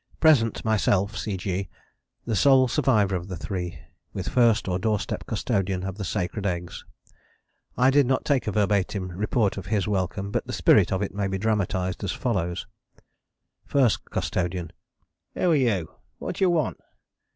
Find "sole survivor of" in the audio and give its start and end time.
2.35-3.27